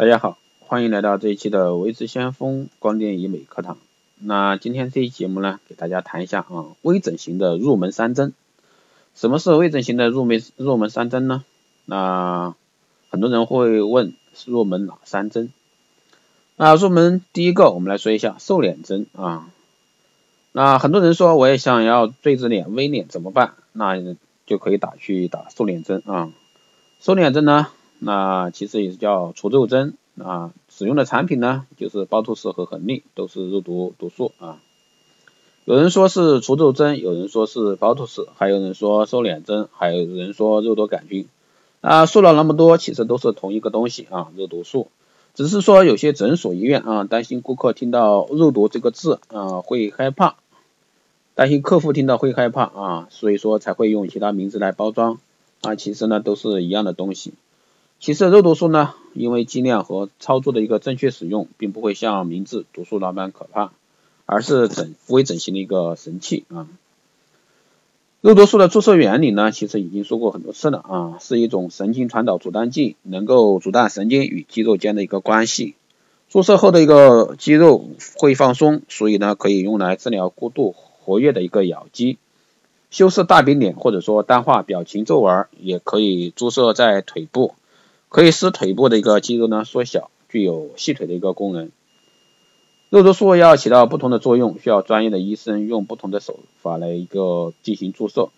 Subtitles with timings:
[0.00, 3.76] 大家好，欢迎来到这一期的维持先锋光电医美课堂。
[4.18, 8.32] 那今天这一节目呢，给大家谈一下啊，微整形的入门三针。
[9.14, 11.44] 什么是微整形的入门入门三针呢？
[11.84, 12.54] 那
[13.10, 14.14] 很多人会问
[14.46, 15.52] 入门哪三针？
[16.56, 19.50] 那入门第一个，我们来说一下瘦脸针啊。
[20.52, 23.52] 那很多人说我也想要锥子脸、微脸怎么办？
[23.74, 23.96] 那
[24.46, 26.32] 就可以打去打瘦脸针啊。
[27.00, 27.66] 瘦脸针呢？
[28.02, 34.60] 那其实也是叫除皱针啊，使用的产品呢就是包吐司和恒力，都是肉毒毒素啊。
[35.66, 41.28] 有人说是除皱针，有人说是包吐司，还有人说瘦脸针，还有人说肉毒杆菌
[41.82, 42.06] 啊。
[42.06, 44.88] 说了那么多，其实都是同一个东西啊，肉毒素。
[45.34, 50.36] 只是说有些诊所医院啊，担心顾客听到肉毒这个字啊会害怕，
[51.34, 55.20] 担心客户听到会害怕啊，所以说才会用其他名字来包装
[55.60, 55.76] 啊。
[55.76, 57.34] 其实呢都是一样的东西。
[58.00, 63.72] 其实肉毒素呢，因为剂量和操作的一个正确使用，并不会像名字毒素那般可怕，
[64.24, 66.66] 而是整微整形的一个神器啊。
[68.22, 75.74] 肉毒素的注射原理呢，其实已经说过很多次了啊，是一种神经传导阻断剂，能够阻断神经与肌肉间的一个关系。
[76.30, 82.16] 注射后的一个肌肉会放松，所以呢，可以用来治疗过度活跃的一个咬肌，
[82.90, 87.54] 修饰大饼脸或者说淡化表情皱纹，也可以注射在腿部。
[88.10, 91.70] 可以使腿部的一个肌肉呢缩小，具有细腿的一个功能。
[92.90, 98.30] 肉毒素要起到不同的作用，需要专业的医生用不同的手法来一个进行注射。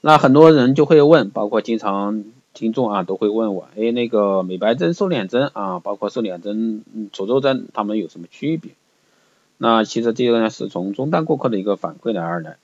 [0.00, 8.70] 那很多人就会问，包括经常听众啊都会问我，哎，那个美白针、瘦脸针啊，包括瘦脸针、除皱针，它们有什么区别？
[9.58, 12.58] 那其实这个呢是从中单顾客的一个反馈来而来。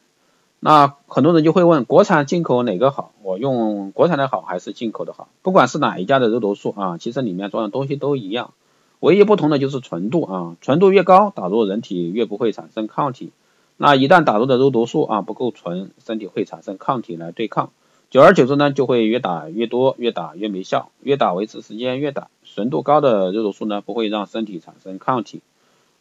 [0.64, 3.10] 那很多人就会问，国产进口哪个好？
[3.24, 5.27] 我用国产的好还是进口的好？
[5.42, 8.52] 不管是哪一家的肉毒素啊，其实里面装的东西都一样，
[9.00, 13.33] 唯一不同的就是纯度啊，纯度越高，打入人体越不会产生抗体。
[13.77, 17.70] 那一旦打入的肉毒素啊不够纯，身体会产生抗体来对抗，
[18.08, 22.28] 久而久之呢，就会越打越多，越打越没效，越打维持时间越短。
[22.45, 25.40] 纯度高的肉毒素呢，不会让身体产生抗体，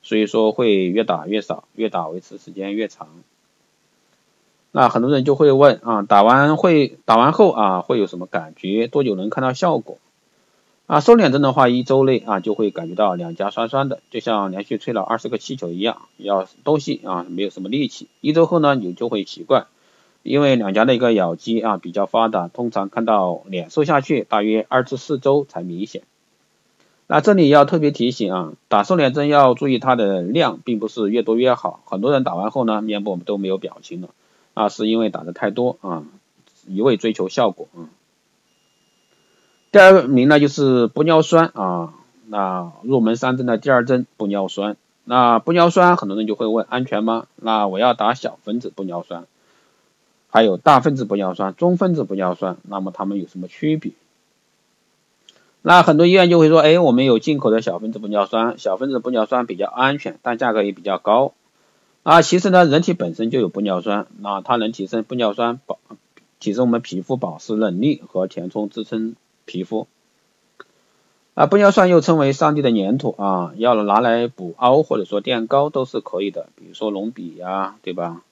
[0.04, 3.08] 所以说会越打越少，越打维持时间越长。
[4.74, 8.88] 那很多人就会问啊，打完会打完后啊会有什么感觉？
[8.88, 9.98] 多久能看到效果？
[10.88, 18.08] 啊，瘦脸针的话，一周内啊就会感觉到两颊酸酸的，就像连续吹了二十个气球一样，要东西啊没有什么力气。
[18.22, 19.68] 一周后呢，你就会习惯，
[20.24, 26.04] 因为两颊的一个咬肌啊比较发达，通常看到脸瘦下去大约二至四周才明显。
[27.08, 31.82] 那这里要特别提醒啊，打瘦脸针要注意它的量，并不是越多越好。
[31.86, 34.10] 很多人打完后呢，面部都没有表情了。
[34.54, 36.04] 啊，是因为打的太多啊，
[36.68, 37.90] 一味追求效果啊。
[39.72, 41.94] 第二名呢就是玻尿酸啊，
[42.28, 44.76] 那入门三针的第二针玻尿酸。
[45.04, 47.26] 那玻尿酸很多人就会问安全吗？
[47.36, 49.26] 那我要打小分子玻尿酸，
[50.30, 53.94] 还有大分子玻尿酸、中分子玻尿酸，那么它们有什么区别？
[55.64, 61.34] 那很多医院就会说，哎，我们有进口的小分子玻尿酸，小分子玻尿酸比较安全，但价格也比较高。
[62.04, 65.78] 啊，其实呢，人体本身就有玻尿酸，那它能提升玻尿酸保，
[66.40, 69.88] 提升我们皮肤保湿能力和填充支撑皮肤。
[71.36, 78.24] 啊，玻尿酸又称为上帝的粘土啊，要拿来补凹或者说垫高都是可以的，比如说隆鼻呀，对吧？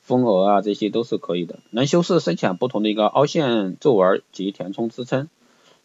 [0.00, 5.28] 丰额啊，这些都是可以的，能修饰深浅不同的一个凹陷皱纹及填充支撑。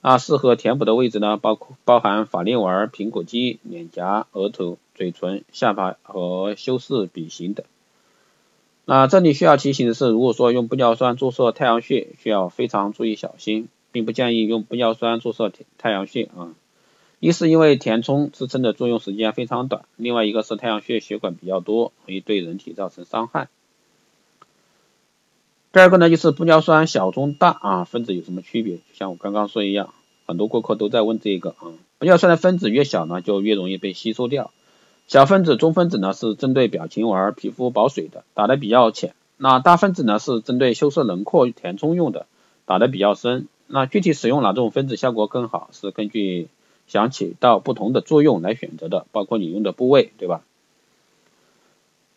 [0.01, 7.65] 啊，适合填补的位置呢，包括包含法令纹、苹果肌、脸颊、额头、嘴唇、下巴和修饰鼻型等。
[8.85, 16.53] 那这里需要提醒的是，如果说用玻尿酸注射太阳穴，需要非常注意小心，并不建议用玻尿酸注射太阳穴啊。
[17.19, 23.47] 一是因为填充支撑的作用时间非常短，另外一个是太阳穴血管比较多，容易对人体造成伤害。
[25.71, 28.75] 第二个呢，就是玻尿酸小、中、大啊分子有什么区别？
[28.75, 29.93] 就像我刚刚说一样，
[30.25, 31.71] 很多顾客都在问这个啊。
[31.99, 34.51] 玻尿酸的分子越小呢，就越容易被吸收掉。
[35.07, 39.13] 小分子、中分子呢是针对表情纹、皮肤保水的，打的比较浅。
[39.37, 42.25] 那大分子呢是针对修饰轮廓、填充用的，
[42.65, 43.47] 打的比较深。
[43.67, 46.47] 那具体使用哪种分子效果更好，是根据
[46.87, 50.41] 想起到不同的作用来选择的，包括你用的部位，对吧？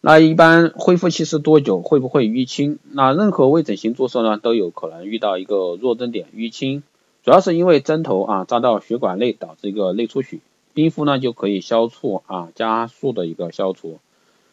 [0.00, 1.80] 那一般恢复期是多久？
[1.80, 2.78] 会不会淤青？
[2.92, 6.84] 那任何微整形注射呢，都有可能遇到一个弱针点淤青，
[7.24, 10.38] 主要是因为针头啊扎到血管内导致一个内出血，
[10.76, 13.99] 冰敷呢就可以消除啊加速的一个消除，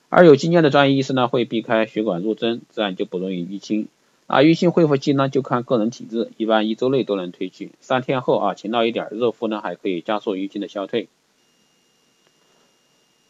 [0.08, 3.90] 而有经验的专业医生呢会避开血管入针，自然就不容易淤青。
[4.28, 11.10] 啊，淤青恢复期呢就看个人体质，一般一周内都能褪去，三天后啊勤劳一点，热敷呢还可以加速淤青的消退。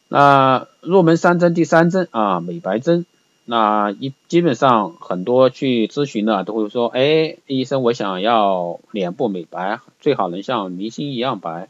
[0.07, 3.07] 那入门三针第三针啊美白针，
[3.44, 11.69] 那一基本上很多去咨询的都会说，哎，医生我想要脸部美白，最好能像明星一样白。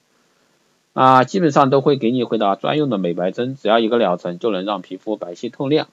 [0.94, 5.88] 啊，基本上都会给你回答专用的美白针，只要一个疗程就能让皮肤白皙透亮。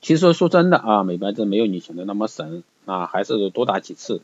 [0.00, 4.22] 其实说真的啊，美白针没有你想的那么神啊，还是多打几次。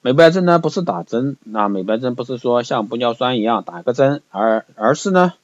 [0.00, 5.34] 美白针呢不是打针，那美白针不是说像玻尿酸一样打个针，而而是呢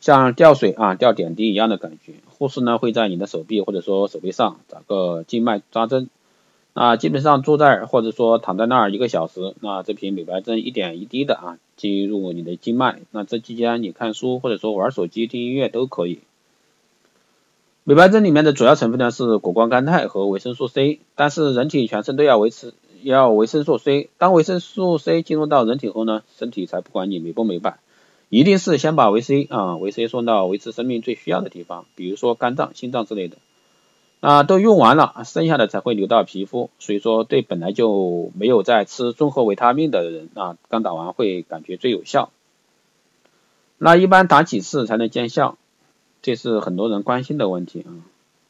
[0.00, 2.14] 像吊水啊吊点滴一样的感觉。
[2.38, 6.08] 护士呢会在你的手臂或者说手背上打个静脉扎针。
[6.76, 16.18] 啊，基本上坐在或者说躺在那儿一个小时，那这瓶美白针一点一滴的啊进入你的经脉，那这期间你看书或者说玩手机听音乐都可以。
[17.84, 27.78] 美白针里面的主要成分呢是果胱甘肽和维生素 C，但是人体全身都要维持要维生素 C，当维生素 C 进入到人体后呢，身体才不管你美不美白，
[28.28, 33.38] 一定是先把维 C 啊维 C 送到维持生命最需要的地方，比如说肝脏、心脏之类的。
[34.26, 42.32] 啊，都用完了，剩下的才会流到皮肤，所以说对本来就没有在吃综合维他命的人啊，刚打完会感觉最有效。
[43.78, 45.56] 那一般打几次才能见效？
[46.22, 48.02] 这是很多人关心的问题啊。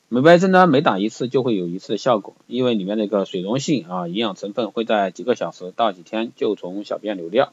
[0.08, 7.52] 美白针呢，每打一次就会有一次的效果，因为里面那个水溶性啊营养成分会在几个小时到几天就从小便流掉，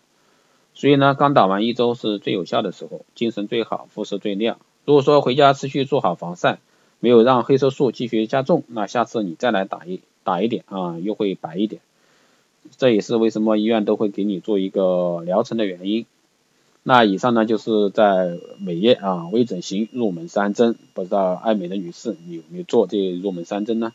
[0.74, 4.60] 所以呢，刚打完一周是最有效的时候，精神最好，肤色最亮。
[4.86, 6.60] 如果说回家持续做好防晒。
[7.04, 11.82] 没有让黑色素继续加重，那下次你再来打一打一点啊，又会白一点。
[12.78, 16.06] 这也是为什么医院都会给你做一个疗程的原因。
[16.82, 23.92] 那以上呢就是在美业啊微整形入门三针，不知道爱美的女士你有没有做这入门三针呢？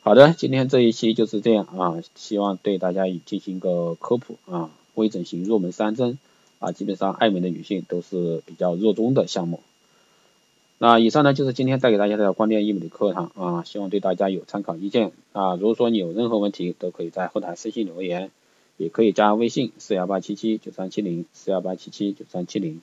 [0.00, 6.18] 好的，今天这一期就是这样啊，希望对大家进行一个科普啊，微整形入门三针
[6.58, 9.60] 啊，基本上爱美的女性都是比较热衷的项目。
[10.78, 15.54] 那以上呢就是今天带给大家的光电医美的课堂啊，希望对大家有参考意见啊。
[15.54, 18.30] 如果说你有任何问题，都可以在后台私信留言，
[18.76, 22.82] 也可以加微信四幺八七七九三七零四幺八七七九三七零，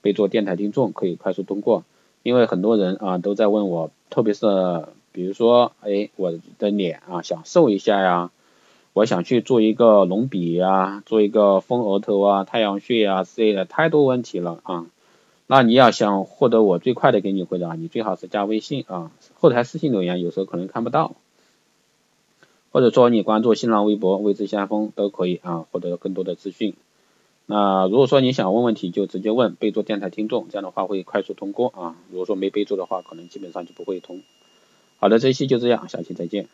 [0.00, 1.84] 备注电台听众可以快速通过。
[2.22, 4.46] 因为很多人啊都在问我，特别是
[5.12, 8.30] 比如说哎我的脸啊想瘦一下呀，
[8.94, 14.86] 我想去做一个隆鼻呀，做一个丰额头啊、太阳穴啊之类的，太多问题了啊。
[15.46, 21.14] 那你要想获得我最快的给你回答，你最好是加微信啊，后台私信留言，有时候可能看不到，
[22.72, 26.74] 或者说你关注新浪微博未知先锋都可以啊，获得更多的资讯。
[27.46, 31.96] 那如果说你想问问题，就直接问，备注电台听众，这样的话会快速通过啊。
[32.10, 34.22] 如果说没备注的话，可能基本上就不会通。
[34.98, 36.48] 好的，这一期就这样，下期再见。